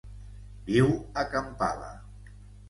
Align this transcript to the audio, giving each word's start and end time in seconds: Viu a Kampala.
Viu 0.69 0.89
a 1.21 1.27
Kampala. 1.35 1.93